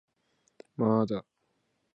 [0.77, 1.23] まーだ